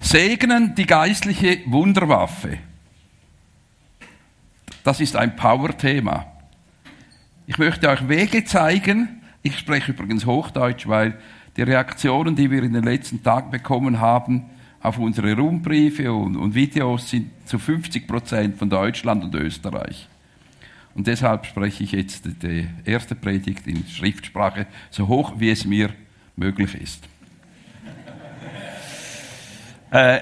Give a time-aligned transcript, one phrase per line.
[0.00, 2.58] Segnen, die geistliche Wunderwaffe.
[4.82, 6.26] Das ist ein Power-Thema.
[7.46, 9.22] Ich möchte euch Wege zeigen.
[9.42, 11.18] Ich spreche übrigens Hochdeutsch, weil
[11.56, 14.44] die Reaktionen, die wir in den letzten Tagen bekommen haben,
[14.80, 20.08] auf unsere Rundbriefe und, und Videos sind zu 50 Prozent von Deutschland und Österreich.
[20.94, 25.90] Und deshalb spreche ich jetzt die erste Predigt in Schriftsprache so hoch, wie es mir
[26.36, 27.08] möglich ist.
[29.94, 30.20] Äh,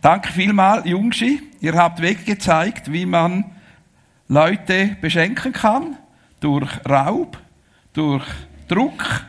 [0.00, 1.42] danke vielmal, Jungschi.
[1.60, 3.44] Ihr habt weggezeigt, wie man
[4.28, 5.96] Leute beschenken kann
[6.40, 7.38] durch Raub,
[7.94, 8.24] durch
[8.68, 9.24] Druck,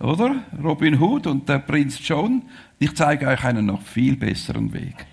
[0.00, 0.36] oder?
[0.62, 2.42] Robin Hood und der Prinz John.
[2.78, 5.06] Ich zeige euch einen noch viel besseren Weg.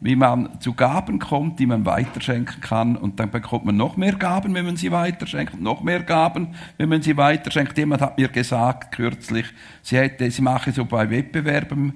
[0.00, 2.96] Wie man zu Gaben kommt, die man weiterschenken kann.
[2.96, 5.60] Und dann bekommt man noch mehr Gaben, wenn man sie weiterschenkt.
[5.60, 7.78] Noch mehr Gaben, wenn man sie weiterschenkt.
[7.78, 9.46] Jemand hat mir gesagt kürzlich,
[9.82, 11.94] sie hätte, sie mache so bei Wettbewerben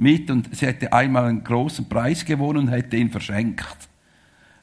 [0.00, 3.88] mit und sie hätte einmal einen großen Preis gewonnen und hätte ihn verschenkt.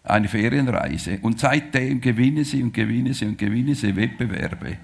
[0.03, 1.19] Eine Ferienreise.
[1.21, 4.77] Und seitdem gewinne sie und gewinne sie und gewinne sie Wettbewerbe.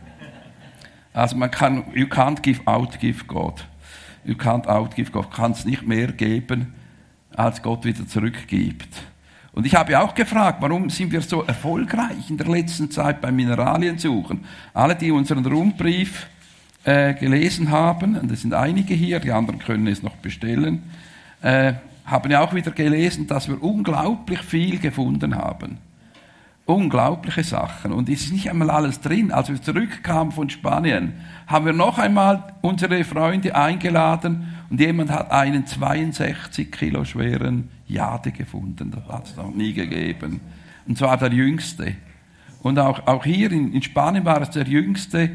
[1.14, 3.66] Also man kann, you can't give out, give God.
[4.26, 5.26] You can't out, give God.
[5.26, 6.74] Du kannst nicht mehr geben,
[7.36, 9.02] als Gott wieder zurückgibt.
[9.54, 13.36] Und ich habe auch gefragt, warum sind wir so erfolgreich in der letzten Zeit beim
[13.36, 14.44] Mineraliensuchen?
[14.74, 16.28] Alle, die unseren Rundbrief
[16.84, 20.84] äh, gelesen haben, und es sind einige hier, die anderen können es noch bestellen,
[21.42, 21.74] äh,
[22.06, 25.78] haben ja auch wieder gelesen, dass wir unglaublich viel gefunden haben.
[26.66, 27.92] Unglaubliche Sachen.
[27.92, 29.32] Und es ist nicht einmal alles drin.
[29.32, 31.14] Als wir zurückkamen von Spanien,
[31.48, 38.32] haben wir noch einmal unsere Freunde eingeladen und jemand hat einen 62 Kilo schweren Jade
[38.32, 38.92] gefunden.
[38.92, 40.40] Das hat es noch nie gegeben.
[40.88, 41.96] Und zwar der jüngste.
[42.62, 45.30] Und auch, auch hier in, in Spanien war es der jüngste,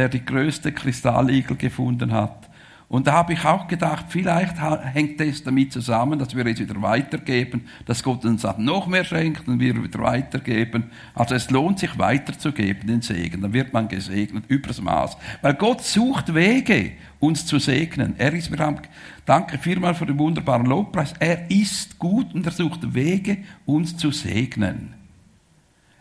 [0.00, 2.48] der die größte Kristalligel gefunden hat.
[2.88, 6.80] Und da habe ich auch gedacht, vielleicht hängt es damit zusammen, dass wir es wieder
[6.80, 10.84] weitergeben, dass Gott uns noch mehr schenkt und wir wieder weitergeben.
[11.14, 13.42] Also es lohnt sich weiterzugeben, den Segen.
[13.42, 15.18] Dann wird man gesegnet übers Maß.
[15.42, 18.14] Weil Gott sucht Wege, uns zu segnen.
[18.16, 18.78] Er ist, wir haben,
[19.26, 21.12] danke viermal für den wunderbaren Lobpreis.
[21.18, 23.36] Er ist gut und er sucht Wege,
[23.66, 24.94] uns zu segnen.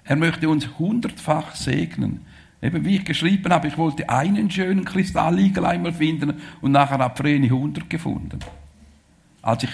[0.06, 2.22] Er möchte uns hundertfach segnen.
[2.62, 7.16] Eben wie ich geschrieben habe, ich wollte einen schönen Kristalligel einmal finden und nachher habe
[7.16, 8.40] Vreni 100 gefunden.
[9.42, 9.72] Als ich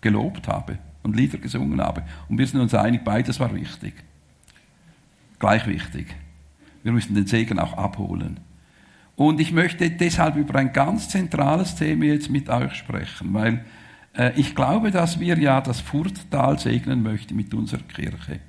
[0.00, 2.02] gelobt habe und Lieder gesungen habe.
[2.28, 3.94] Und wir sind uns einig, beides war wichtig.
[5.38, 6.14] Gleich wichtig.
[6.82, 8.40] Wir müssen den Segen auch abholen.
[9.16, 13.64] Und ich möchte deshalb über ein ganz zentrales Thema jetzt mit euch sprechen, weil
[14.16, 18.40] äh, ich glaube, dass wir ja das Furttal segnen möchten mit unserer Kirche.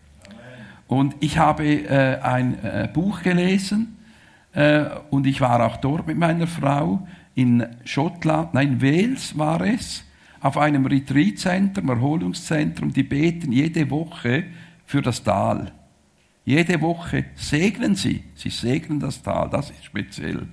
[0.91, 3.97] Und ich habe äh, ein äh, Buch gelesen
[4.51, 10.03] äh, und ich war auch dort mit meiner Frau in Schottland, nein, Wales war es,
[10.41, 14.43] auf einem Retreat-Zentrum, Erholungszentrum, die beten jede Woche
[14.85, 15.71] für das Tal.
[16.43, 20.45] Jede Woche segnen sie, sie segnen das Tal, das ist speziell.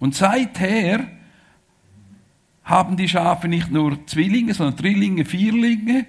[0.00, 1.06] Und seither
[2.64, 6.06] haben die Schafe nicht nur Zwillinge, sondern Drillinge, Vierlinge,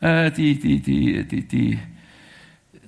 [0.00, 1.78] äh, die, die, die, die, die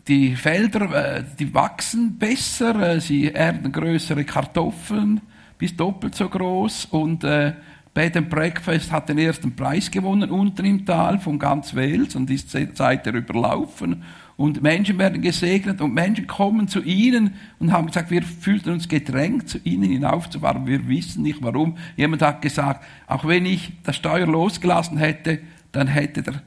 [0.08, 5.20] die Felder, äh, die wachsen besser, äh, sie ernten größere Kartoffeln,
[5.58, 7.54] bis doppelt so groß und äh,
[7.94, 12.30] Bed and Breakfast hat den ersten Preis gewonnen unten im Tal von ganz Wales und
[12.30, 14.02] ist seither überlaufen
[14.36, 18.88] und Menschen werden gesegnet und Menschen kommen zu ihnen und haben gesagt, wir fühlten uns
[18.88, 20.66] gedrängt, zu ihnen hinaufzufahren.
[20.66, 21.76] Wir wissen nicht warum.
[21.96, 26.42] Jemand hat gesagt, auch wenn ich das Steuer losgelassen hätte, dann hätte der,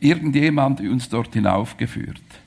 [0.00, 2.41] irgendjemand uns dort hinaufgeführt.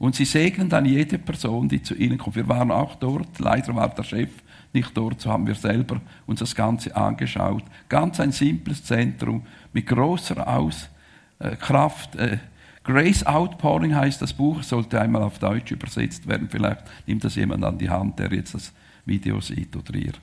[0.00, 2.34] Und sie segnen dann jede Person, die zu ihnen kommt.
[2.34, 4.30] Wir waren auch dort, leider war der Chef
[4.72, 7.64] nicht dort, so haben wir selber uns das Ganze angeschaut.
[7.90, 9.42] Ganz ein simples Zentrum
[9.74, 10.88] mit großer Aus,
[11.38, 12.16] äh, Kraft.
[12.16, 12.38] Äh,
[12.82, 16.48] Grace Outpouring heißt das Buch, sollte einmal auf Deutsch übersetzt werden.
[16.50, 18.72] Vielleicht nimmt das jemand an die Hand, der jetzt das
[19.04, 20.14] Video sieht oder ihr.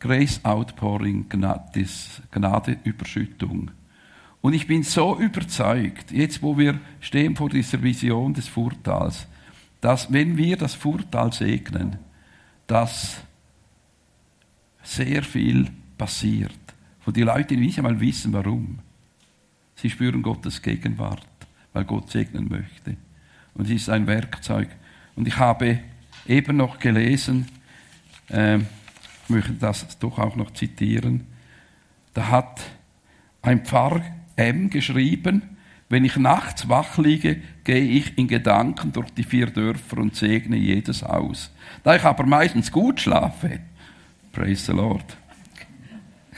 [0.00, 3.70] Grace Outpouring, Gnadeüberschüttung.
[4.40, 9.26] Und ich bin so überzeugt, jetzt wo wir stehen vor dieser Vision des Furtals,
[9.80, 11.98] dass wenn wir das Furtal segnen,
[12.66, 13.20] dass
[14.82, 16.52] sehr viel passiert.
[17.00, 18.78] Von die Leute nicht einmal wissen, warum.
[19.74, 21.26] Sie spüren Gottes Gegenwart,
[21.72, 22.96] weil Gott segnen möchte.
[23.54, 24.68] Und es ist ein Werkzeug.
[25.16, 25.80] Und ich habe
[26.26, 27.48] eben noch gelesen,
[28.28, 31.26] äh, ich möchte das doch auch noch zitieren,
[32.14, 32.62] da hat
[33.42, 35.42] ein Pfarrer M geschrieben,
[35.88, 40.56] wenn ich nachts wach liege, gehe ich in Gedanken durch die vier Dörfer und segne
[40.56, 41.50] jedes Haus.
[41.82, 43.60] Da ich aber meistens gut schlafe,
[44.32, 45.16] praise the Lord,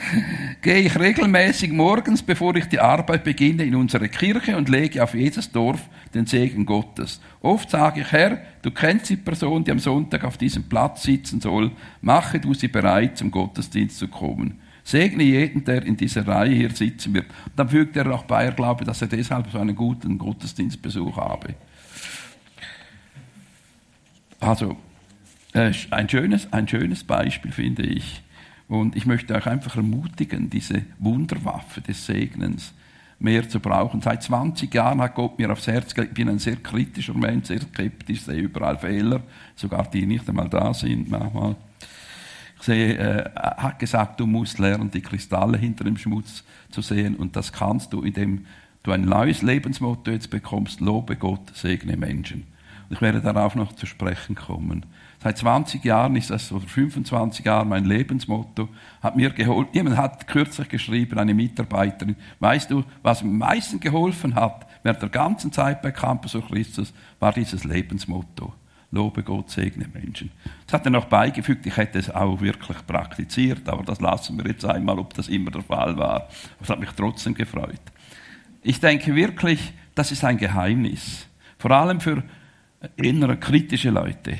[0.61, 5.13] gehe ich regelmäßig morgens, bevor ich die Arbeit beginne, in unsere Kirche und lege auf
[5.13, 5.81] jedes Dorf
[6.13, 7.21] den Segen Gottes.
[7.41, 11.41] Oft sage ich, Herr, du kennst die Person, die am Sonntag auf diesem Platz sitzen
[11.41, 11.71] soll,
[12.01, 14.59] mache du sie bereit, zum Gottesdienst zu kommen.
[14.83, 17.27] Segne jeden, der in dieser Reihe hier sitzen wird.
[17.45, 21.17] Und dann fügt er auch bei, er glaube, dass er deshalb so einen guten Gottesdienstbesuch
[21.17, 21.55] habe.
[24.39, 24.75] Also,
[25.53, 28.23] äh, ein schönes, ein schönes Beispiel, finde ich.
[28.67, 32.73] Und ich möchte euch einfach ermutigen, diese Wunderwaffe des Segnens
[33.19, 34.01] mehr zu brauchen.
[34.01, 37.47] Seit 20 Jahren hat Gott mir aufs Herz gelegt, ich bin ein sehr kritischer Mensch,
[37.47, 39.21] sehr skeptisch, sehe überall Fehler,
[39.55, 41.55] sogar die nicht einmal da sind manchmal.
[42.61, 47.35] Sehe, äh, hat gesagt, du musst lernen, die Kristalle hinter dem Schmutz zu sehen und
[47.35, 48.45] das kannst du, indem
[48.83, 52.45] du ein neues Lebensmotto jetzt bekommst, lobe Gott, segne Menschen.
[52.89, 54.85] Und ich werde darauf noch zu sprechen kommen.
[55.23, 58.69] Seit 20 Jahren ist das, oder 25 Jahren mein Lebensmotto,
[59.01, 59.69] hat mir geholfen.
[59.73, 65.09] Jemand hat kürzlich geschrieben, eine Mitarbeiterin, weißt du, was am meisten geholfen hat während der
[65.09, 68.53] ganzen Zeit bei Campus of Christus, war dieses Lebensmotto.
[68.91, 70.31] Lobe Gott, segne Menschen.
[70.65, 74.51] Das hat er noch beigefügt, ich hätte es auch wirklich praktiziert, aber das lassen wir
[74.51, 76.27] jetzt einmal, ob das immer der Fall war.
[76.59, 77.81] Das hat mich trotzdem gefreut.
[78.61, 81.27] Ich denke wirklich, das ist ein Geheimnis.
[81.57, 82.23] Vor allem für
[82.97, 84.37] innere kritische Leute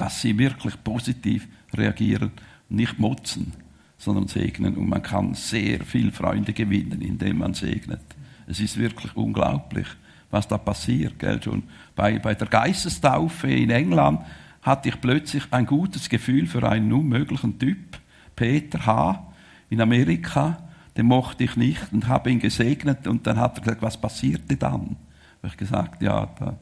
[0.00, 2.32] dass sie wirklich positiv reagieren,
[2.70, 3.52] nicht motzen,
[3.98, 4.76] sondern segnen.
[4.76, 8.00] Und man kann sehr viel Freunde gewinnen, indem man segnet.
[8.46, 9.86] Es ist wirklich unglaublich,
[10.30, 11.18] was da passiert.
[11.18, 11.42] Gell?
[11.42, 11.64] Schon
[11.96, 14.20] bei, bei der Geistestaufe in England
[14.62, 17.98] hatte ich plötzlich ein gutes Gefühl für einen unmöglichen Typ,
[18.36, 19.32] Peter H.
[19.70, 20.58] in Amerika.
[20.96, 23.06] Den mochte ich nicht und habe ihn gesegnet.
[23.06, 24.96] Und dann hat er gesagt, was passierte dann?
[25.38, 26.56] Habe ich gesagt, ja, da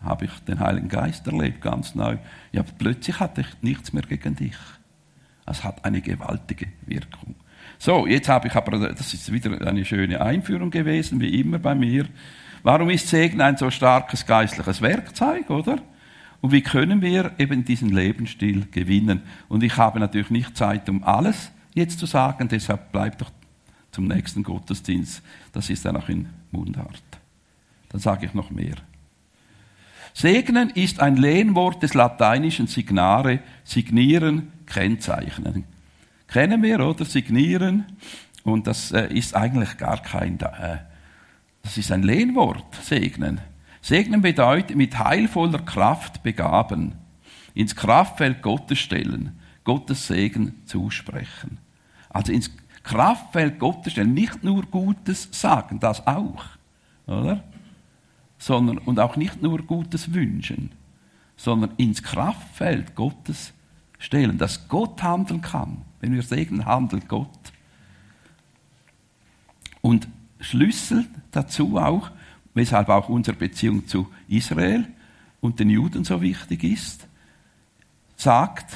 [0.00, 2.16] habe ich den Heiligen Geist erlebt, ganz neu.
[2.52, 4.56] Ja, plötzlich hatte ich nichts mehr gegen dich.
[5.46, 7.34] Es hat eine gewaltige Wirkung.
[7.78, 11.74] So, jetzt habe ich aber, das ist wieder eine schöne Einführung gewesen, wie immer bei
[11.74, 12.06] mir.
[12.62, 15.78] Warum ist Segen ein so starkes geistliches Werkzeug, oder?
[16.40, 19.22] Und wie können wir eben diesen Lebensstil gewinnen?
[19.48, 23.30] Und ich habe natürlich nicht Zeit, um alles jetzt zu sagen, deshalb bleibt doch
[23.92, 25.22] zum nächsten Gottesdienst.
[25.52, 27.02] Das ist dann auch in Mundart.
[27.90, 28.74] Dann sage ich noch mehr.
[30.14, 35.64] Segnen ist ein Lehnwort des lateinischen Signare, signieren, kennzeichnen.
[36.28, 37.04] Kennen wir, oder?
[37.04, 37.84] Signieren.
[38.44, 40.78] Und das äh, ist eigentlich gar kein, äh,
[41.62, 43.40] das ist ein Lehnwort, segnen.
[43.80, 46.94] Segnen bedeutet mit heilvoller Kraft begaben,
[47.54, 51.58] ins Kraftfeld Gottes stellen, Gottes Segen zusprechen.
[52.10, 52.50] Also ins
[52.82, 56.44] Kraftfeld Gottes stellen, nicht nur Gutes sagen, das auch,
[57.06, 57.42] oder?
[58.42, 60.72] sondern, und auch nicht nur Gutes wünschen,
[61.36, 63.52] sondern ins Kraftfeld Gottes
[63.98, 65.82] stellen, dass Gott handeln kann.
[66.00, 67.52] Wenn wir segnen, handelt Gott.
[69.80, 70.08] Und
[70.42, 72.10] Schlüssel dazu auch,
[72.54, 74.86] weshalb auch unsere Beziehung zu Israel
[75.40, 77.08] und den Juden so wichtig ist,
[78.16, 78.74] sagt,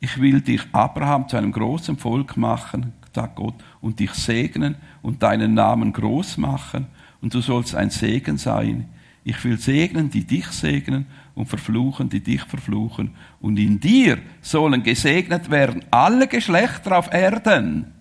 [0.00, 5.22] ich will dich, Abraham, zu einem großen Volk machen, sagt Gott, und dich segnen und
[5.22, 6.86] deinen Namen groß machen
[7.20, 8.88] und du sollst ein Segen sein.
[9.22, 13.10] Ich will segnen, die dich segnen und verfluchen, die dich verfluchen.
[13.40, 17.92] Und in dir sollen gesegnet werden alle Geschlechter auf Erden.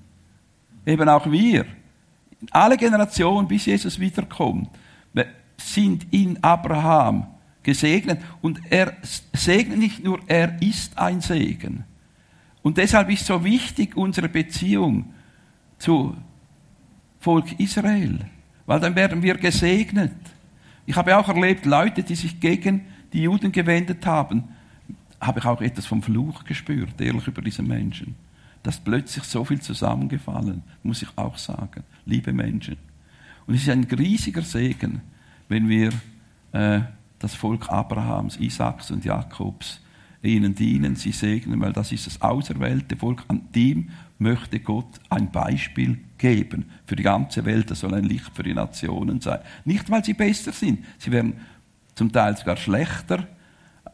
[0.86, 1.66] Eben auch wir.
[2.52, 4.70] Alle Generationen, bis Jesus wiederkommt,
[5.58, 7.28] sind in Abraham
[7.64, 8.22] gesegnet.
[8.42, 8.94] Und er
[9.34, 11.84] segnet nicht nur, er ist ein Segen.
[12.62, 15.14] Und deshalb ist so wichtig unsere Beziehung
[15.78, 16.16] zu
[17.20, 18.20] Volk Israel
[18.70, 20.14] weil dann werden wir gesegnet.
[20.86, 24.44] Ich habe auch erlebt, Leute, die sich gegen die Juden gewendet haben,
[25.20, 28.16] habe ich auch etwas vom Fluch gespürt, ehrlich über diese Menschen.
[28.64, 32.78] Da ist plötzlich so viel zusammengefallen, muss ich auch sagen, liebe Menschen.
[33.48, 35.02] Und es ist ein riesiger Segen,
[35.48, 35.92] wenn wir
[36.52, 36.82] äh,
[37.20, 39.82] das Volk Abrahams, Isaaks und Jakobs
[40.22, 43.24] ihnen dienen, sie segnen, weil das ist das auserwählte Volk.
[43.30, 47.72] An dem möchte Gott ein Beispiel geben für die ganze Welt.
[47.72, 49.40] Das soll ein Licht für die Nationen sein.
[49.64, 50.84] Nicht, weil sie besser sind.
[50.98, 51.36] Sie werden
[51.96, 53.28] zum Teil sogar schlechter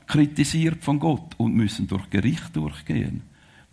[0.07, 3.21] kritisiert von Gott und müssen durch Gericht durchgehen.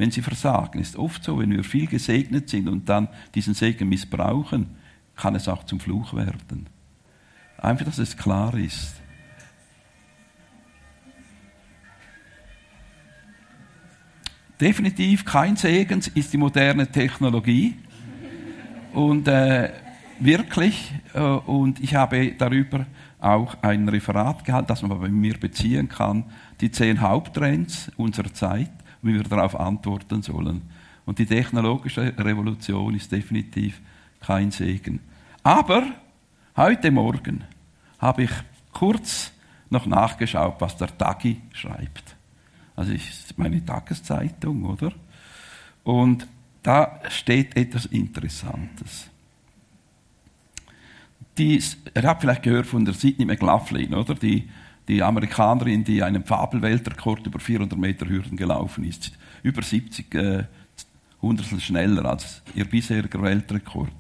[0.02, 3.06] Wenn sie versagen, ist oft so, wenn wir viel gesegnet sind und dann
[3.37, 4.66] diesen Segen missbrauchen,
[5.14, 6.66] kann es auch zum Fluch werden.
[7.56, 9.00] Einfach, dass es klar ist.
[14.61, 17.76] Definitiv kein Segen ist die moderne Technologie.
[18.92, 19.71] Und äh,
[20.18, 22.87] wirklich, äh, und ich habe darüber
[23.21, 26.25] auch ein Referat gehalten, das man bei mir beziehen kann,
[26.61, 30.62] die zehn Haupttrends unserer Zeit, wie wir darauf antworten sollen.
[31.04, 33.80] Und die technologische Revolution ist definitiv
[34.21, 35.00] kein Segen.
[35.42, 35.85] Aber
[36.56, 37.44] heute Morgen
[37.99, 38.30] habe ich
[38.73, 39.32] kurz
[39.71, 42.16] noch nachgeschaut, was der Tagi schreibt.
[42.76, 44.92] Also ich, meine Tageszeitung, oder?
[45.82, 46.26] Und
[46.62, 49.09] da steht etwas Interessantes.
[51.38, 51.62] Die,
[51.94, 54.14] er hat vielleicht gehört von der Sidney McLaughlin, oder?
[54.14, 54.49] Die,
[54.89, 59.12] die Amerikanerin, die einen Fabelweltrekord über 400 Meter Hürden gelaufen ist.
[59.43, 60.45] Über 70 äh,
[61.21, 63.95] Hundertstel schneller als ihr bisheriger Weltrekord.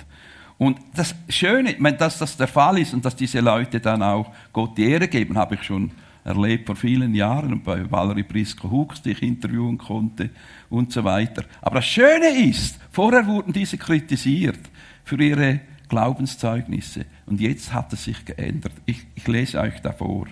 [0.58, 4.76] Und das Schöne, dass das der Fall ist und dass diese Leute dann auch Gott
[4.76, 5.90] die Ehre geben, habe ich schon
[6.24, 10.30] erlebt vor vielen Jahren bei Valerie Brisco Hooks, die ich interviewen konnte
[10.70, 11.44] und so weiter.
[11.60, 14.60] Aber das Schöne ist, vorher wurden diese kritisiert
[15.04, 18.72] für ihre Glaubenszeugnisse und jetzt hat es sich geändert.
[18.86, 20.26] Ich, ich lese euch davor.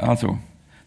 [0.00, 0.38] Also,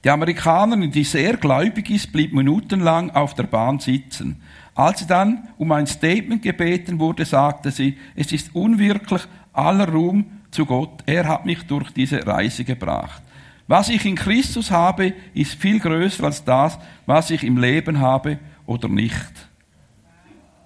[0.03, 4.41] die Amerikanerin, die sehr gläubig ist, blieb minutenlang auf der Bahn sitzen.
[4.75, 9.21] Als sie dann um ein Statement gebeten wurde, sagte sie, es ist unwirklich
[9.53, 11.03] aller Ruhm zu Gott.
[11.05, 13.21] Er hat mich durch diese Reise gebracht.
[13.67, 18.39] Was ich in Christus habe, ist viel größer als das, was ich im Leben habe
[18.65, 19.31] oder nicht.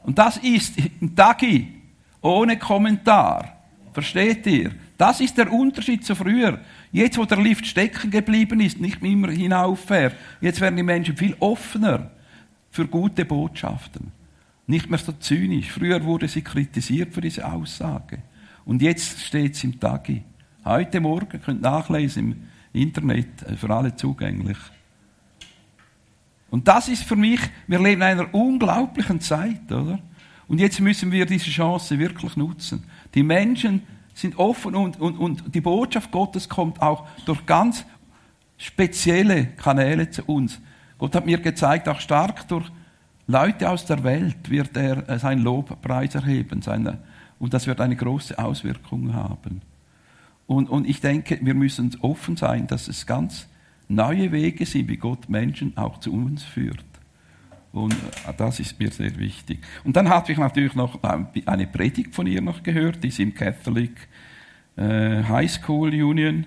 [0.03, 1.73] Und das ist Dagi,
[2.21, 3.57] ohne Kommentar.
[3.93, 4.71] Versteht ihr?
[4.97, 6.59] Das ist der Unterschied zu früher.
[6.91, 11.35] Jetzt, wo der Lift stecken geblieben ist, nicht mehr hinauffährt, jetzt werden die Menschen viel
[11.39, 12.11] offener
[12.69, 14.11] für gute Botschaften.
[14.67, 15.71] Nicht mehr so zynisch.
[15.71, 18.19] Früher wurde sie kritisiert für diese Aussage.
[18.65, 20.23] Und jetzt steht es im Tagi.
[20.65, 22.31] Heute Morgen könnt ihr nachlesen
[22.73, 24.57] im Internet, äh, für alle zugänglich.
[26.49, 29.99] Und das ist für mich, wir leben in einer unglaublichen Zeit, oder?
[30.47, 32.83] Und jetzt müssen wir diese Chance wirklich nutzen.
[33.13, 33.83] Die Menschen
[34.17, 37.85] sind offen und, und, und die Botschaft Gottes kommt auch durch ganz
[38.57, 40.59] spezielle Kanäle zu uns.
[40.97, 42.65] Gott hat mir gezeigt, auch stark durch
[43.27, 46.63] Leute aus der Welt wird er äh, sein Lobpreis erheben.
[46.63, 46.97] Seine,
[47.37, 49.61] und das wird eine große Auswirkung haben.
[50.47, 53.47] Und, und ich denke, wir müssen offen sein, dass es ganz
[53.87, 56.85] neue Wege sind, wie Gott Menschen auch zu uns führt.
[57.77, 59.59] Und äh, das ist mir sehr wichtig.
[59.83, 63.33] Und dann habe ich natürlich noch eine Predigt von ihr noch gehört, die sie im
[63.33, 63.91] Catholic
[64.75, 66.45] äh, High School Union,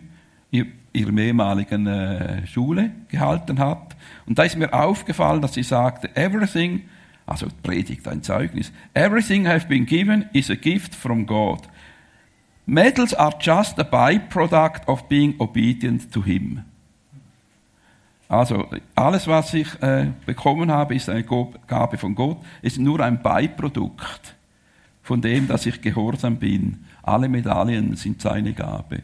[0.50, 3.96] ihrer ehemaligen äh, Schule, gehalten hat.
[4.26, 6.82] Und da ist mir aufgefallen, dass sie sagte, everything,
[7.26, 11.60] also Predigt, ein Zeugnis, everything have been given is a gift from God.
[12.66, 16.64] Medals are just a byproduct of being obedient to Him.
[18.30, 23.20] Also alles, was ich äh, bekommen habe, ist eine Gabe von Gott, ist nur ein
[23.20, 24.36] Beiprodukt
[25.02, 26.84] von dem, dass ich gehorsam bin.
[27.02, 29.02] Alle Medaillen sind seine Gabe.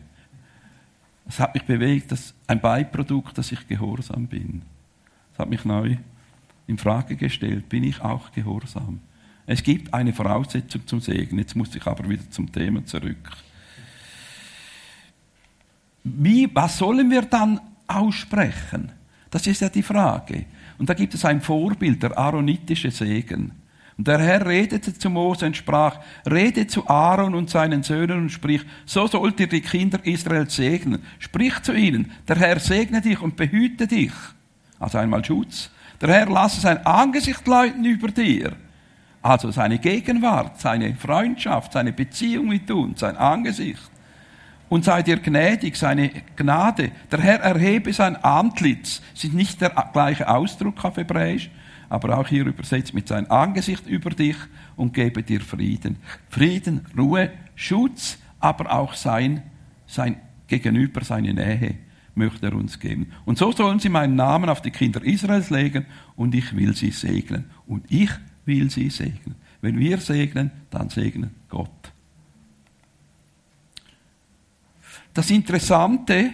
[1.29, 4.63] Es hat mich bewegt, dass ein Beiprodukt, dass ich gehorsam bin.
[5.33, 5.97] Es hat mich neu
[6.69, 9.01] in Frage gestellt, bin ich auch gehorsam?
[9.45, 11.41] Es gibt eine Voraussetzung zum Segen.
[11.41, 13.33] Jetzt muss ich aber wieder zum Thema zurück.
[16.05, 18.93] Wie, was sollen wir dann aussprechen?
[19.31, 20.45] Das ist ja die Frage.
[20.79, 23.53] Und da gibt es ein Vorbild, der aaronitische Segen.
[23.99, 28.31] Und der Herr redete zu Mose und sprach, rede zu Aaron und seinen Söhnen und
[28.31, 31.03] sprich, so sollt ihr die Kinder Israels segnen.
[31.19, 34.13] Sprich zu ihnen, der Herr segne dich und behüte dich.
[34.79, 35.71] Also einmal Schutz.
[36.01, 38.53] Der Herr lasse sein Angesicht läuten über dir.
[39.23, 43.91] Also seine Gegenwart, seine Freundschaft, seine Beziehung mit uns, sein Angesicht
[44.69, 46.91] und sei dir gnädig, seine Gnade.
[47.11, 49.01] Der Herr erhebe sein Antlitz.
[49.15, 51.51] Das ist nicht der gleiche Ausdruck auf Hebräisch,
[51.89, 54.37] aber auch hier übersetzt mit sein Angesicht über dich
[54.77, 55.97] und gebe dir Frieden.
[56.29, 59.43] Frieden, Ruhe, Schutz, aber auch sein,
[59.87, 60.17] sein
[60.49, 61.77] Gegenüber, seine Nähe
[62.15, 63.13] möchte er uns geben.
[63.25, 66.91] Und so sollen sie meinen Namen auf die Kinder Israels legen und ich will sie
[66.91, 67.51] segnen.
[67.67, 68.11] Und ich
[68.45, 69.37] will sie segnen.
[69.61, 71.86] Wenn wir segnen, dann segnen Gott.
[75.17, 76.31] Das Interessante,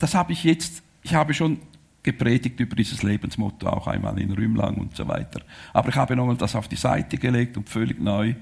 [0.00, 1.60] das habe ich jetzt, ich habe schon
[2.02, 5.42] gepredigt über dieses Lebensmotto, auch einmal in Rümlang und so weiter.
[5.72, 8.34] Aber ich habe nochmal das auf die Seite gelegt und völlig neu,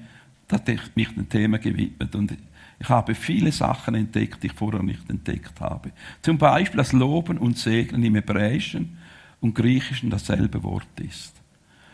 [0.95, 2.15] mich dem Thema gewidmet.
[2.15, 2.35] Und
[2.79, 5.91] ich habe viele Sachen entdeckt, die ich vorher nicht entdeckt habe.
[6.23, 8.97] Zum Beispiel, dass Loben und Segnen im Hebräischen
[9.39, 11.35] und Griechischen dasselbe Wort ist.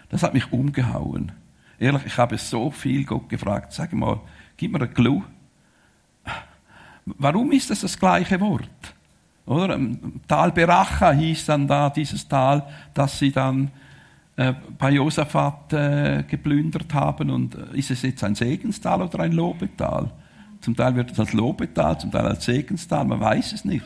[0.07, 1.33] Das hat mich umgehauen.
[1.77, 3.73] Ehrlich, ich habe so viel Gott gefragt.
[3.73, 4.21] Sag mal,
[4.55, 5.23] gib mir einen Clou.
[7.05, 8.69] Warum ist das das gleiche Wort?
[9.45, 9.79] Oder?
[10.27, 13.71] Tal Beracha hieß dann da dieses Tal, das sie dann
[14.37, 17.29] äh, bei Josaphat äh, geplündert haben.
[17.29, 20.11] Und äh, ist es jetzt ein Segenstal oder ein Lobetal?
[20.61, 23.85] Zum Teil wird es als Lobetal, zum Teil als Segenstal, man weiß es nicht.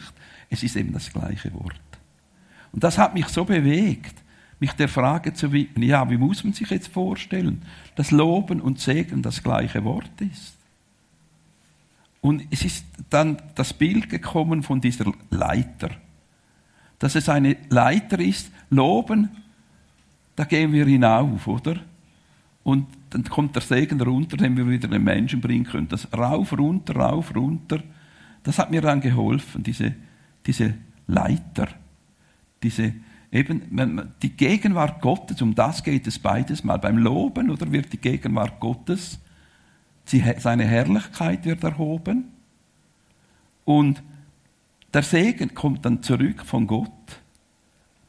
[0.49, 1.75] Es ist eben das gleiche Wort.
[2.71, 4.15] Und das hat mich so bewegt.
[4.59, 7.63] mich der Frage zu widmen, ja, wie muss man sich jetzt vorstellen,
[7.95, 10.58] dass Loben und Segen das gleiche Wort ist?
[12.21, 15.91] Und es ist dann das Bild gekommen von dieser Leiter.
[16.99, 19.29] Dass es eine Leiter ist, Loben,
[20.35, 21.77] da gehen wir hinauf, oder?
[22.63, 25.87] Und dann kommt der Segen runter, den wir wieder den Menschen bringen können.
[25.87, 27.81] Das rauf, runter, rauf, runter.
[28.43, 29.95] Das hat mir dann geholfen, diese,
[30.45, 30.75] diese
[31.07, 31.67] Leiter.
[32.61, 32.93] Diese,
[33.31, 36.77] eben, die Gegenwart Gottes, um das geht es beides mal.
[36.77, 39.19] Beim Loben, oder wird die Gegenwart Gottes,
[40.09, 42.25] seine Herrlichkeit wird erhoben.
[43.65, 44.01] Und
[44.93, 46.89] der Segen kommt dann zurück von Gott.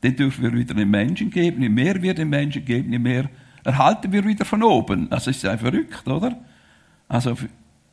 [0.03, 1.63] Den dürfen wir wieder den Menschen geben.
[1.63, 3.29] Je mehr wir den Menschen geben, je mehr
[3.65, 5.13] erhalten wir wieder von oben.
[5.13, 6.39] Also ist ja verrückt, oder?
[7.09, 7.37] Also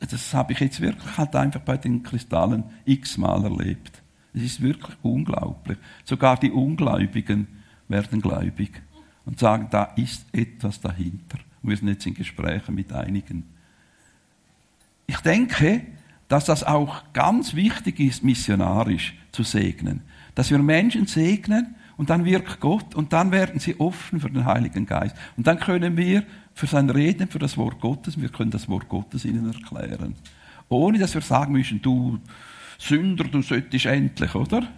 [0.00, 4.02] das habe ich jetzt wirklich halt einfach bei den Kristallen x-mal erlebt.
[4.32, 5.76] Es ist wirklich unglaublich.
[6.04, 7.48] Sogar die Ungläubigen
[7.88, 8.82] werden gläubig
[9.24, 11.38] und sagen, da ist etwas dahinter.
[11.62, 13.44] Wir sind jetzt in Gesprächen mit einigen.
[15.08, 15.80] Ich denke,
[16.28, 20.02] dass das auch ganz wichtig ist, missionarisch zu segnen.
[20.34, 24.44] Dass wir Menschen segnen und dann wirkt Gott und dann werden sie offen für den
[24.44, 25.16] Heiligen Geist.
[25.36, 26.24] Und dann können wir
[26.54, 30.14] für sein Reden, für das Wort Gottes, wir können das Wort Gottes ihnen erklären.
[30.68, 32.18] Ohne dass wir sagen müssen, du
[32.78, 34.68] Sünder, du solltest endlich, oder?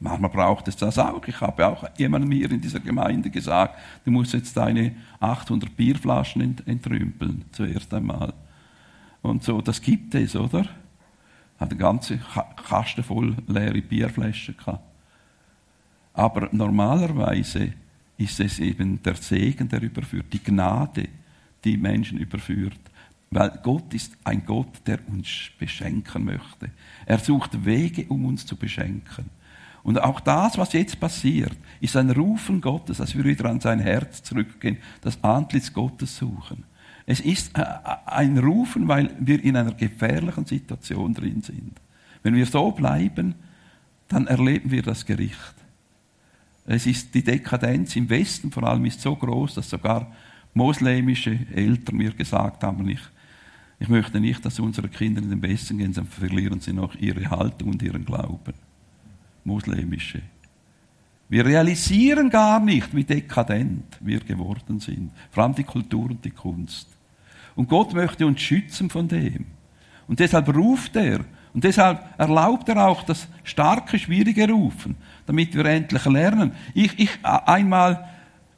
[0.00, 1.26] Manchmal braucht es das auch.
[1.26, 6.56] Ich habe auch jemandem hier in dieser Gemeinde gesagt, du musst jetzt deine 800 Bierflaschen
[6.66, 8.32] entrümpeln, zuerst einmal.
[9.24, 10.66] Und so, das gibt es, oder?
[11.58, 12.20] Hat eine ganze
[12.68, 14.84] Kaste voll leere Bierflaschen gehabt.
[16.12, 17.72] Aber normalerweise
[18.18, 21.08] ist es eben der Segen, der überführt, die Gnade,
[21.64, 22.78] die Menschen überführt.
[23.30, 26.70] Weil Gott ist ein Gott, der uns beschenken möchte.
[27.06, 29.30] Er sucht Wege, um uns zu beschenken.
[29.82, 33.80] Und auch das, was jetzt passiert, ist ein Rufen Gottes, dass wir wieder an sein
[33.80, 36.64] Herz zurückgehen, das Antlitz Gottes suchen.
[37.06, 37.64] Es ist äh,
[38.06, 41.80] ein Rufen, weil wir in einer gefährlichen Situation drin sind.
[42.22, 43.34] Wenn wir so bleiben,
[44.08, 45.54] dann erleben wir das Gericht.
[46.66, 50.10] Es ist die Dekadenz im Westen vor allem ist so groß, dass sogar
[50.54, 53.00] moslemische Eltern mir gesagt haben, ich,
[53.78, 57.28] ich möchte nicht, dass unsere Kinder in den Westen gehen, dann verlieren sie noch ihre
[57.28, 58.54] Haltung und ihren Glauben.
[59.44, 60.22] Moslemische.
[61.28, 65.10] Wir realisieren gar nicht, wie dekadent wir geworden sind.
[65.30, 66.88] Vor allem die Kultur und die Kunst.
[67.56, 69.46] Und Gott möchte uns schützen von dem.
[70.06, 71.20] Und deshalb ruft er
[71.54, 76.52] und deshalb erlaubt er auch das starke, schwierige Rufen, damit wir endlich lernen.
[76.74, 78.08] Ich, ich einmal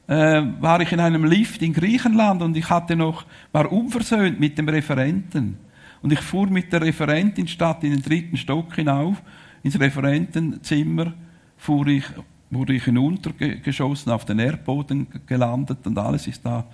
[0.08, 4.56] äh, war ich in einem Lift in Griechenland und ich hatte noch, war unversöhnt mit
[4.56, 5.58] dem Referenten.
[6.02, 9.22] Und ich fuhr mit der Referentin statt in den dritten Stock hinauf,
[9.62, 11.12] ins Referentenzimmer,
[11.56, 12.04] fuhr ich,
[12.50, 16.64] wurde ich hinuntergeschossen, auf den Erdboden gelandet und alles ist da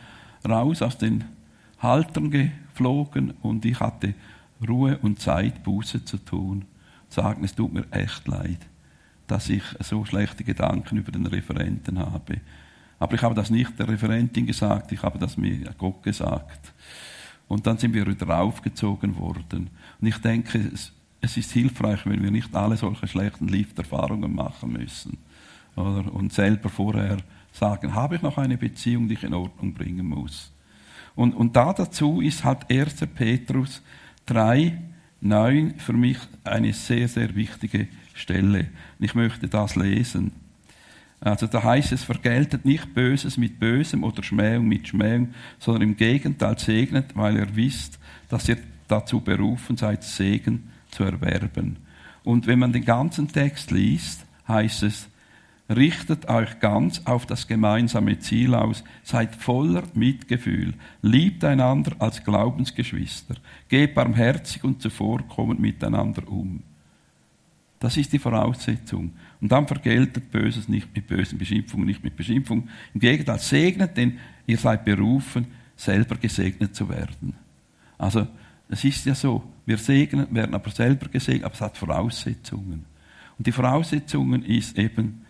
[0.46, 1.24] raus aus den
[1.82, 4.14] Haltern geflogen und ich hatte
[4.66, 6.64] Ruhe und Zeit, Buße zu tun.
[7.08, 8.58] Sagen, es tut mir echt leid,
[9.26, 12.40] dass ich so schlechte Gedanken über den Referenten habe.
[12.98, 16.72] Aber ich habe das nicht der Referentin gesagt, ich habe das mir Gott gesagt.
[17.48, 19.68] Und dann sind wir wieder aufgezogen worden.
[20.00, 24.72] Und ich denke, es, es ist hilfreich, wenn wir nicht alle solche schlechten Lifterfahrungen machen
[24.72, 25.18] müssen.
[25.74, 26.12] Oder?
[26.14, 27.16] Und selber vorher
[27.50, 30.51] sagen, habe ich noch eine Beziehung, die ich in Ordnung bringen muss.
[31.14, 33.07] Und, und da dazu ist halt 1.
[33.14, 33.83] Petrus
[34.27, 34.79] 3,
[35.20, 38.68] 9 für mich eine sehr, sehr wichtige Stelle.
[38.98, 40.33] Ich möchte das lesen.
[41.20, 45.29] Also da heißt es, vergeltet nicht Böses mit Bösem oder Schmähung mit Schmähung,
[45.61, 51.77] sondern im Gegenteil segnet, weil ihr wisst, dass ihr dazu berufen seid, Segen zu erwerben.
[52.25, 55.09] Und wenn man den ganzen Text liest, heißt es,
[55.74, 63.37] Richtet euch ganz auf das gemeinsame Ziel aus, seid voller Mitgefühl, liebt einander als Glaubensgeschwister,
[63.68, 66.62] geht barmherzig und zuvorkommend miteinander um.
[67.78, 69.12] Das ist die Voraussetzung.
[69.40, 72.68] Und dann vergeltet Böses nicht mit bösen Beschimpfungen, nicht mit Beschimpfungen.
[72.92, 77.35] Im Gegenteil, segnet, denn ihr seid berufen, selber gesegnet zu werden.
[77.98, 78.28] Also,
[78.68, 82.85] es ist ja so, wir segnen, werden aber selber gesegnet, aber es hat Voraussetzungen.
[83.38, 85.21] Und die Voraussetzungen ist eben,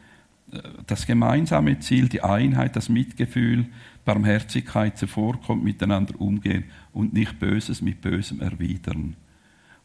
[0.86, 3.66] das gemeinsame Ziel, die Einheit, das Mitgefühl,
[4.04, 9.16] Barmherzigkeit zuvorkommt, miteinander umgehen und nicht Böses mit Bösem erwidern.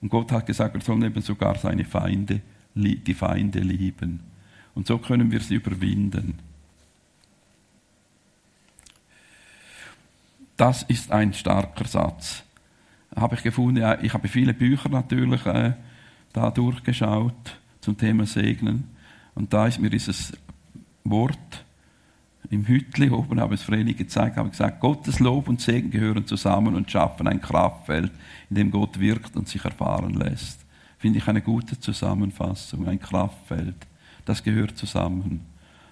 [0.01, 2.41] Und Gott hat gesagt, wir sollen eben sogar seine Feinde,
[2.75, 4.19] die Feinde lieben.
[4.75, 6.39] Und so können wir sie überwinden.
[10.58, 12.43] Das ist ein starker Satz.
[13.15, 15.73] Habe ich gefunden, ich habe viele Bücher natürlich äh,
[16.34, 18.89] da durchgeschaut zum Thema Segnen.
[19.34, 20.34] Und da ist mir dieses
[21.10, 21.65] Wort
[22.50, 26.76] im Hütli oben, habe es Vreni gezeigt, habe gesagt, Gottes Lob und Segen gehören zusammen
[26.76, 28.12] und schaffen ein Kraftfeld,
[28.50, 30.65] in dem Gott wirkt und sich erfahren lässt.
[30.98, 33.76] Finde ich eine gute Zusammenfassung, ein Kraftfeld.
[34.26, 35.41] Das gehört zusammen.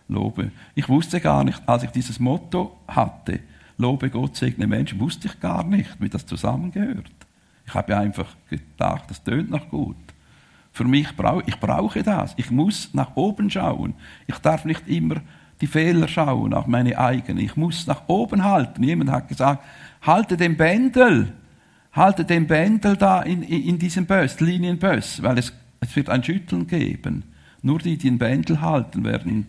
[0.08, 0.52] Lobe.
[0.76, 3.40] Ich wusste gar nicht, als ich dieses Motto hatte,
[3.78, 7.12] Lobe Gott, segne Menschen, wusste ich gar nicht, wie das zusammengehört.
[7.68, 9.98] Ich habe einfach gedacht, das tönt noch gut.
[10.76, 12.34] Für mich brauche ich brauche das.
[12.36, 13.94] Ich muss nach oben schauen.
[14.28, 15.22] Ich darf nicht immer
[15.62, 17.46] die Fehler schauen, auch meine eigenen.
[17.46, 18.84] Ich muss nach oben halten.
[18.84, 19.64] Jemand hat gesagt,
[20.02, 21.32] halte den Bändel,
[21.94, 26.68] halte den Bändel da in, in diesem Böss, Linienböss, weil es, es wird ein Schütteln
[26.68, 27.24] geben.
[27.62, 29.48] Nur die, die den Bändel halten, werden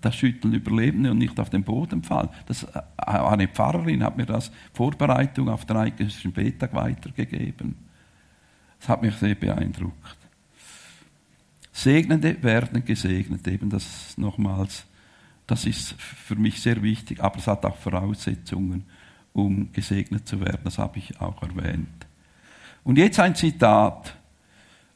[0.00, 2.30] das Schütteln überleben und nicht auf den Boden fallen.
[2.46, 7.76] Das, äh, eine Pfarrerin hat mir das Vorbereitung auf den Eidgenössischen Betag weitergegeben.
[8.80, 10.17] Das hat mich sehr beeindruckt.
[11.78, 14.84] Segnende werden gesegnet, eben das nochmals.
[15.46, 18.84] Das ist für mich sehr wichtig, aber es hat auch Voraussetzungen,
[19.32, 20.62] um gesegnet zu werden.
[20.64, 22.06] Das habe ich auch erwähnt.
[22.82, 24.16] Und jetzt ein Zitat.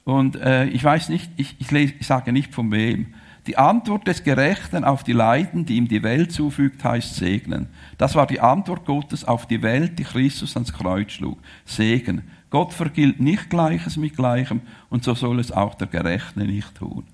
[0.03, 3.14] Und äh, ich weiß nicht, ich, ich, lese, ich sage nicht von wem.
[3.47, 7.68] Die Antwort des Gerechten auf die Leiden, die ihm die Welt zufügt, heißt segnen.
[7.97, 11.38] Das war die Antwort Gottes auf die Welt, die Christus ans Kreuz schlug.
[11.64, 12.23] Segen.
[12.53, 14.61] Gott vergilt nicht Gleiches mit Gleichem
[14.91, 17.05] und so soll es auch der Gerechte nicht tun.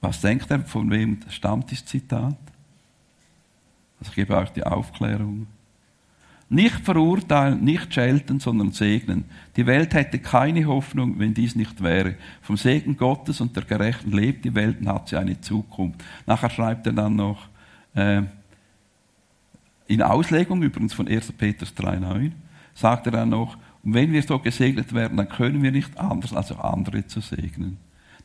[0.00, 2.36] Was denkt er, von wem stammt dieses Zitat?
[3.98, 5.48] Also ich gebe euch die Aufklärung.
[6.48, 9.24] Nicht verurteilen, nicht schelten, sondern segnen.
[9.56, 12.14] Die Welt hätte keine Hoffnung, wenn dies nicht wäre.
[12.40, 16.04] Vom Segen Gottes und der Gerechten lebt die Welt und hat sie eine Zukunft.
[16.24, 17.48] Nachher schreibt er dann noch,
[17.94, 18.22] äh,
[19.88, 21.32] in Auslegung übrigens von 1.
[21.32, 22.30] Petrus 3,9,
[22.74, 26.32] sagt er dann noch, und wenn wir so gesegnet werden, dann können wir nicht anders,
[26.32, 27.78] als auch andere zu segnen.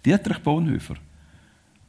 [0.06, 0.96] Dietrich Bonhoeffer,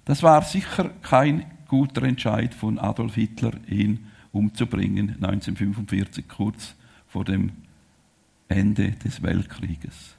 [0.04, 6.74] das war sicher kein guter Entscheid von Adolf Hitler, ihn umzubringen, 1945, kurz
[7.06, 7.52] vor dem
[8.48, 10.16] Ende des Weltkrieges.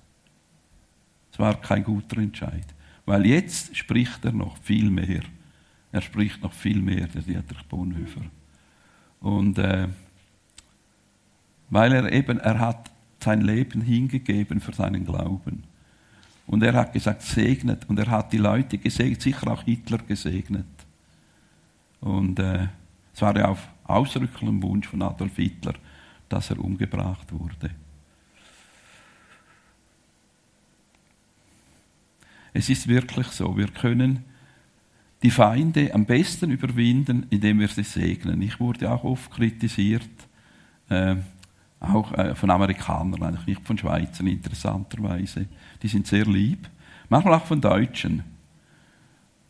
[1.31, 2.65] Es war kein guter Entscheid,
[3.05, 5.21] weil jetzt spricht er noch viel mehr.
[5.91, 8.21] Er spricht noch viel mehr, der Dietrich Bonhoeffer.
[9.21, 9.87] Und äh,
[11.71, 12.91] weil er eben, er hat
[13.23, 15.63] sein Leben hingegeben für seinen Glauben.
[16.47, 17.87] Und er hat gesagt, segnet.
[17.89, 20.65] Und er hat die Leute gesegnet, sicher auch Hitler gesegnet.
[22.01, 22.67] Und äh,
[23.13, 25.73] es war ja auf ausdrücklichem Wunsch von Adolf Hitler,
[26.27, 27.71] dass er umgebracht wurde.
[32.53, 34.23] Es ist wirklich so, wir können
[35.21, 38.41] die Feinde am besten überwinden, indem wir sie segnen.
[38.41, 40.09] Ich wurde auch oft kritisiert,
[40.89, 41.15] äh,
[41.79, 45.45] auch äh, von Amerikanern, eigentlich nicht von Schweizern interessanterweise.
[45.81, 46.69] Die sind sehr lieb.
[47.09, 48.23] Manchmal auch von Deutschen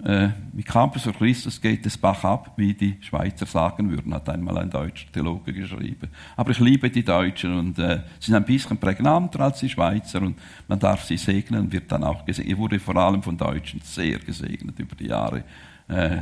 [0.04, 4.30] äh, mit Campus für Christus geht es Bach ab, wie die Schweizer sagen würden, hat
[4.30, 6.08] einmal ein deutscher Theologe geschrieben.
[6.38, 10.38] Aber ich liebe die Deutschen und äh, sind ein bisschen prägnanter als die Schweizer und
[10.70, 12.54] man darf sie segnen, wird dann auch gesegnet.
[12.54, 15.44] Ich wurde vor allem von Deutschen sehr gesegnet über die Jahre.
[15.90, 16.20] Äh,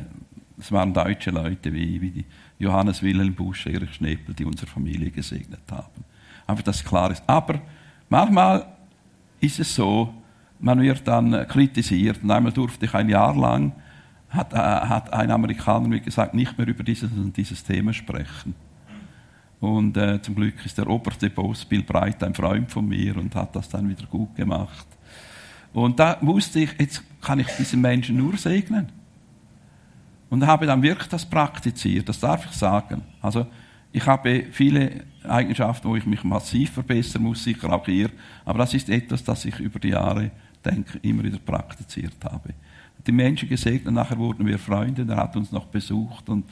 [0.60, 2.26] es waren deutsche Leute wie, wie
[2.60, 6.04] Johannes Wilhelm Busch, Erich Schnepel, die unsere Familie gesegnet haben.
[6.48, 7.24] Einfach, dass klar ist.
[7.28, 7.62] Aber
[8.10, 8.66] manchmal
[9.40, 10.14] ist es so,
[10.60, 12.24] man wird dann kritisiert.
[12.24, 13.74] Und einmal durfte ich ein Jahr lang,
[14.30, 18.56] hat, äh, hat ein Amerikaner mir gesagt, nicht mehr über dieses und dieses Thema sprechen.
[19.60, 23.34] Und äh, zum Glück ist der oberste Boss Bill Breit ein Freund von mir und
[23.36, 24.88] hat das dann wieder gut gemacht.
[25.74, 28.92] Und da wusste ich, jetzt kann ich diesen Menschen nur segnen.
[30.30, 33.04] Und habe dann wirklich das praktiziert, das darf ich sagen.
[33.22, 33.48] Also
[33.92, 38.10] ich habe viele Eigenschaften, wo ich mich massiv verbessern muss, sicher auch hier.
[38.46, 40.32] Aber das ist etwas, das ich über die Jahre
[40.64, 42.54] denke, immer wieder praktiziert habe.
[43.06, 46.46] Die Menschen gesegnet, nachher wurden wir Freunde, er hat uns noch besucht und,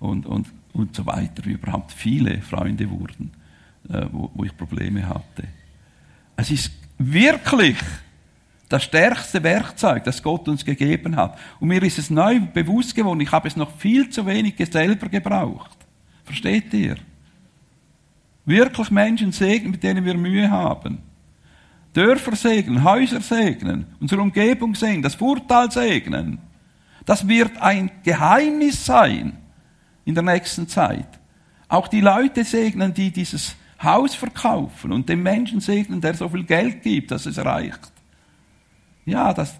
[0.00, 3.30] und, und, und so weiter, wie überhaupt viele Freunde wurden,
[3.90, 5.44] äh, wo, wo ich Probleme hatte.
[6.36, 7.76] Es ist wirklich
[8.68, 11.38] das stärkste Werkzeug, das Gott uns gegeben hat.
[11.58, 15.08] Und mir ist es neu bewusst geworden, ich habe es noch viel zu wenig selber
[15.08, 15.76] gebraucht.
[16.24, 16.96] Versteht ihr?
[18.44, 20.98] Wirklich Menschen segnen, mit denen wir Mühe haben.
[21.94, 26.38] Dörfer segnen, Häuser segnen, unsere Umgebung segnen, das Vorteil segnen.
[27.06, 29.38] Das wird ein Geheimnis sein
[30.04, 31.08] in der nächsten Zeit.
[31.68, 36.44] Auch die Leute segnen, die dieses Haus verkaufen und den Menschen segnen, der so viel
[36.44, 37.92] Geld gibt, dass es reicht.
[39.08, 39.58] Ja, das,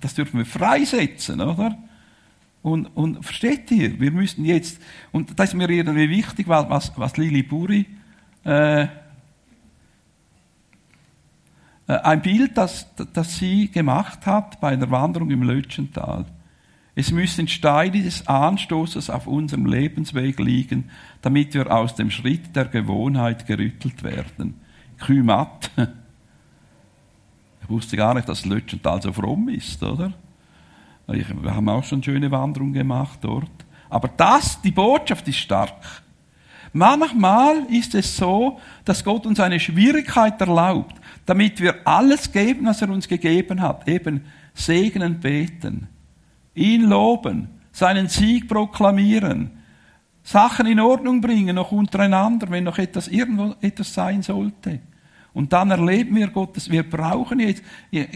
[0.00, 1.78] das dürfen wir freisetzen, oder?
[2.60, 7.16] Und, und versteht ihr, wir müssen jetzt, und das ist mir irgendwie wichtig, was, was
[7.16, 7.86] Lili Buri
[8.44, 8.88] äh, äh,
[11.86, 16.26] ein Bild, das, das sie gemacht hat bei einer Wanderung im Lötschental.
[16.94, 20.90] Es müssen Steine des Anstoßes auf unserem Lebensweg liegen,
[21.22, 24.60] damit wir aus dem Schritt der Gewohnheit gerüttelt werden.
[24.98, 25.70] Kümat.
[27.64, 30.12] Ich wusste gar nicht, dass Lötschental so fromm ist, oder?
[31.08, 33.50] Ich, wir haben auch schon schöne Wanderungen gemacht dort.
[33.88, 36.02] Aber das, die Botschaft ist stark.
[36.74, 42.82] Manchmal ist es so, dass Gott uns eine Schwierigkeit erlaubt, damit wir alles geben, was
[42.82, 43.88] er uns gegeben hat.
[43.88, 45.88] Eben segnen, beten,
[46.54, 49.52] ihn loben, seinen Sieg proklamieren,
[50.22, 54.80] Sachen in Ordnung bringen, noch untereinander, wenn noch etwas irgendwo etwas sein sollte.
[55.34, 57.62] Und dann erleben wir Gottes, wir brauchen jetzt,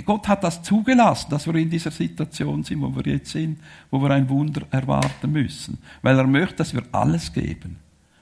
[0.06, 3.58] Gott hat das zugelassen, dass wir in dieser Situation sind, wo wir jetzt sind,
[3.90, 5.78] wo wir ein Wunder erwarten müssen.
[6.00, 7.76] Weil er möchte, dass wir alles geben.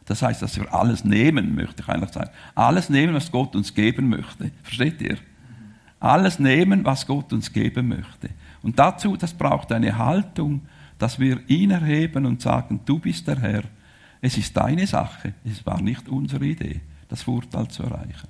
[0.06, 2.30] Das heißt, dass wir alles nehmen, möchte ich eigentlich sagen.
[2.54, 4.50] Alles nehmen, was Gott uns geben möchte.
[4.62, 5.18] Versteht ihr?
[6.00, 8.30] Alles nehmen, was Gott uns geben möchte.
[8.62, 10.62] Und dazu, das braucht eine Haltung,
[10.98, 13.64] dass wir ihn erheben und sagen, du bist der Herr.
[14.22, 15.35] Es ist deine Sache.
[15.44, 18.28] Es war nicht unsere Idee, das Vorteil zu erreichen.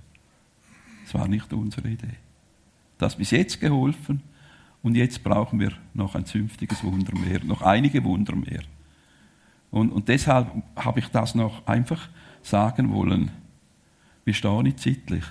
[1.16, 2.16] War nicht unsere Idee.
[2.98, 4.22] Das bis jetzt geholfen
[4.82, 8.62] und jetzt brauchen wir noch ein zünftiges Wunder mehr, noch einige Wunder mehr.
[9.70, 12.08] Und, und deshalb habe ich das noch einfach
[12.42, 13.30] sagen wollen.
[14.24, 15.24] Wir stehen nicht zeitlich.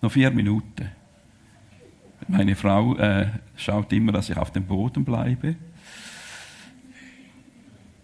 [0.00, 0.90] Noch vier Minuten.
[2.28, 5.56] Meine Frau äh, schaut immer, dass ich auf dem Boden bleibe.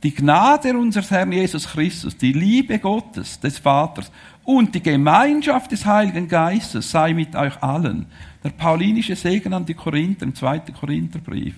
[0.05, 4.13] Die Gnade unseres Herrn Jesus Christus, die Liebe Gottes, des Vaters
[4.45, 8.05] und die Gemeinschaft des Heiligen Geistes sei mit euch allen.
[8.45, 11.55] Der paulinische Segen an die Korinther im zweiten Korintherbrief.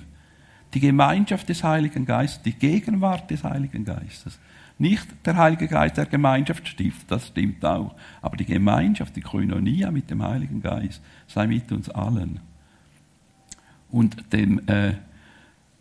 [0.73, 4.39] Die Gemeinschaft des Heiligen Geistes, die Gegenwart des Heiligen Geistes.
[4.79, 7.97] Nicht der Heilige Geist der Gemeinschaft stiftet, das stimmt auch.
[8.23, 12.39] Aber die Gemeinschaft, die Koinonia mit dem Heiligen Geist sei mit uns allen.
[13.91, 14.93] Und dem, äh,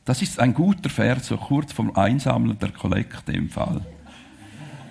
[0.05, 3.81] das ist ein guter Vers, so kurz vom Einsammeln der Kollekte im Fall.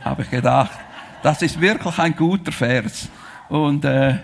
[0.01, 0.79] Habe ich gedacht,
[1.23, 3.09] das ist wirklich ein guter Vers.
[3.49, 4.19] Und äh,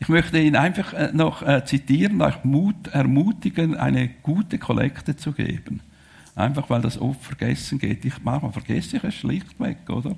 [0.00, 5.30] ich möchte ihn einfach äh, noch äh, zitieren, euch Mut, ermutigen, eine gute Kollekte zu
[5.32, 5.80] geben.
[6.34, 8.04] Einfach weil das oft vergessen geht.
[8.04, 10.16] Ich, manchmal vergesse ich es schlichtweg, oder?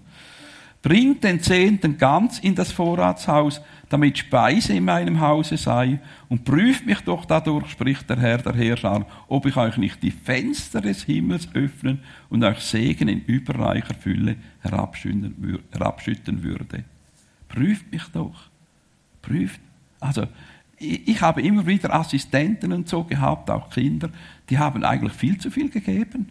[0.80, 3.60] Bringt den Zehnten ganz in das Vorratshaus,
[3.94, 8.52] damit Speise in meinem Hause sei, und prüft mich doch dadurch, spricht der Herr der
[8.52, 13.94] Herrscher, ob ich euch nicht die Fenster des Himmels öffnen und euch Segen in überreicher
[13.94, 16.84] Fülle herabschütten würde.
[17.48, 18.50] Prüft mich doch.
[19.22, 19.60] Prüft.
[20.00, 20.26] Also,
[20.76, 24.10] ich habe immer wieder Assistenten und so gehabt, auch Kinder,
[24.50, 26.30] die haben eigentlich viel zu viel gegeben.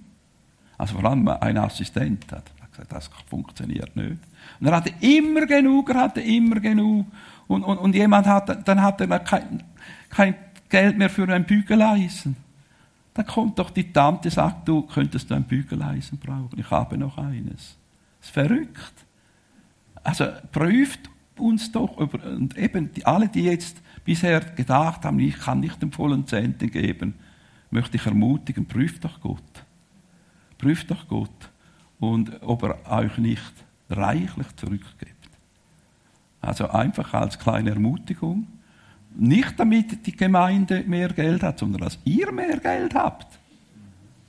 [0.78, 4.17] Also vor allem ein Assistent hat gesagt, das funktioniert nicht.
[4.60, 7.08] Und er hatte immer genug, er hatte immer genug.
[7.47, 9.63] Und, und, und jemand hat, dann hatte er kein,
[10.10, 10.36] kein
[10.69, 12.36] Geld mehr für ein Bügeleisen.
[13.13, 16.58] Dann kommt doch die Tante, sagt, du könntest du ein Bügeleisen brauchen.
[16.58, 17.77] Ich habe noch eines.
[18.19, 18.93] Das ist verrückt.
[20.03, 25.60] Also prüft uns doch über, und eben alle, die jetzt bisher gedacht haben, ich kann
[25.60, 27.15] nicht den vollen Zehnten geben,
[27.71, 29.63] möchte ich ermutigen, prüft doch Gott.
[30.58, 31.49] Prüft doch Gott
[31.99, 33.53] und ob er euch nicht
[33.89, 35.22] reichlich zurückgibt.
[36.43, 38.47] Also einfach als kleine Ermutigung.
[39.15, 43.27] Nicht damit die Gemeinde mehr Geld hat, sondern dass ihr mehr Geld habt.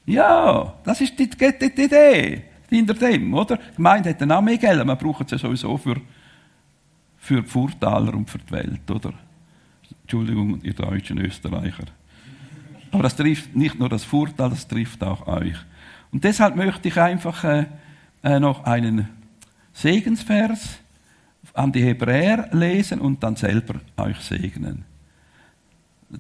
[0.07, 3.57] Ja, das ist die, Idee hinter dem, oder?
[3.57, 5.97] Die Gemeinde hat dann auch mehr Geld, man braucht es ja sowieso für,
[7.19, 9.15] für die Furtaler und für die Welt, oder?
[10.03, 11.85] Entschuldigung, ihr deutschen Österreicher.
[12.93, 15.57] Aber das trifft nicht nur das Vorteil, das trifft auch euch.
[16.13, 17.65] Und deshalb möchte ich einfach äh,
[18.23, 19.09] äh, noch einen
[19.73, 20.79] Segensvers
[21.53, 24.85] an die Hebräer lesen und dann selber euch segnen.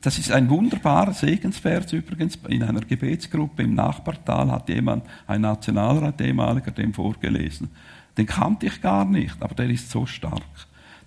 [0.00, 2.38] Das ist ein wunderbarer Segensvers übrigens.
[2.48, 7.70] In einer Gebetsgruppe im Nachbartal hat jemand, ein Nationalrat ehemaliger, dem vorgelesen.
[8.16, 10.42] Den kannte ich gar nicht, aber der ist so stark.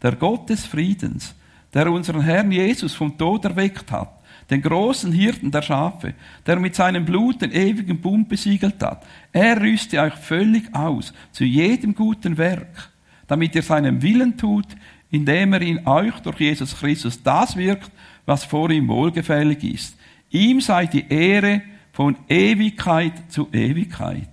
[0.02, 1.36] Der Gott des Friedens,
[1.74, 4.12] der unseren Herrn Jesus vom Tod erweckt hat,
[4.50, 6.14] den großen Hirten der Schafe,
[6.46, 9.06] der mit seinem Blut den ewigen Bund besiegelt hat.
[9.34, 12.90] Er rüste euch völlig aus zu jedem guten Werk,
[13.28, 14.68] damit ihr seinem Willen tut,
[15.10, 17.92] indem er in euch durch Jesus Christus das wirkt,
[18.26, 19.98] was vor ihm wohlgefällig ist.
[20.30, 21.62] Ihm sei die Ehre
[21.92, 24.30] von Ewigkeit zu Ewigkeit.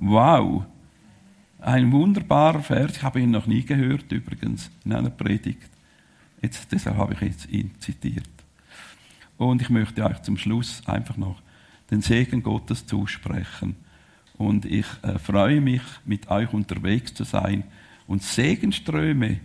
[0.00, 0.64] Wow.
[1.60, 2.96] Ein wunderbarer Vers.
[2.96, 5.70] Ich habe ihn noch nie gehört, übrigens, in einer Predigt.
[6.40, 8.28] Jetzt, deshalb habe ich jetzt ihn zitiert.
[9.38, 11.40] Und ich möchte euch zum Schluss einfach noch
[11.90, 13.76] den Segen Gottes zusprechen.
[14.36, 17.64] Und ich äh, freue mich, mit euch unterwegs zu sein
[18.12, 19.40] und Segenströme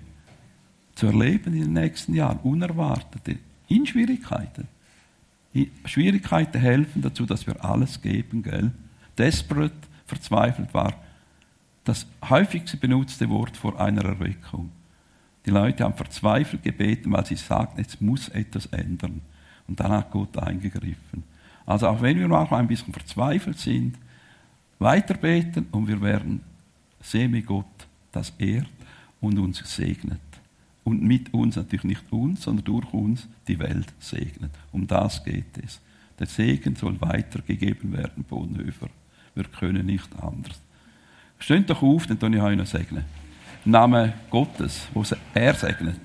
[0.93, 3.37] zu erleben in den nächsten Jahren, unerwartete,
[3.69, 4.67] in Schwierigkeiten.
[5.85, 8.71] Schwierigkeiten helfen dazu, dass wir alles geben, gell?
[9.17, 9.73] Desperate,
[10.05, 10.93] verzweifelt war
[11.85, 14.69] das häufigste benutzte Wort vor einer Erweckung.
[15.45, 19.21] Die Leute haben verzweifelt gebeten, weil sie sagten, jetzt muss etwas ändern.
[19.69, 21.23] Und dann hat Gott eingegriffen.
[21.65, 23.97] Also auch wenn wir manchmal ein bisschen verzweifelt sind,
[24.77, 26.41] weiter beten und wir werden
[26.99, 27.86] sehen, wie Gott
[28.17, 28.67] das ehrt
[29.21, 30.19] und uns segnet.
[30.83, 34.51] Und mit uns, natürlich nicht uns, sondern durch uns die Welt segnet.
[34.71, 35.81] Um das geht es.
[36.17, 38.89] Der Segen soll weitergegeben werden, Bonhoeffer.
[39.35, 40.59] Wir können nicht anders.
[41.39, 43.03] Steht doch auf, dann ich euch noch segnen.
[43.65, 45.03] Im Namen Gottes, wo
[45.33, 45.99] er segnet.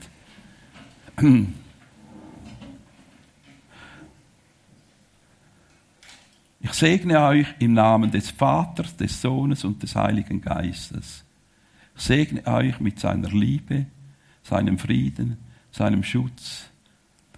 [6.61, 11.25] Ich segne euch im Namen des Vaters, des Sohnes und des Heiligen Geistes.
[12.03, 13.87] Segne euch mit seiner Liebe,
[14.43, 15.37] seinem Frieden,
[15.71, 16.69] seinem Schutz.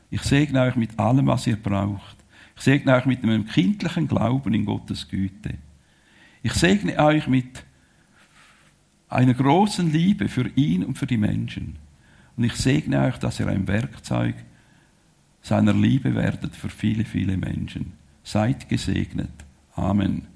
[0.08, 2.16] Ich segne euch mit allem, was ihr braucht.
[2.56, 5.58] Ich segne euch mit einem kindlichen Glauben in Gottes Güte.
[6.42, 7.62] Ich segne euch mit
[9.10, 11.76] einer großen Liebe für ihn und für die Menschen.
[12.34, 14.34] Und ich segne euch, dass ihr ein Werkzeug
[15.42, 17.92] seiner Liebe werdet für viele, viele Menschen.
[18.22, 19.28] Seid gesegnet.
[19.74, 20.33] Amen.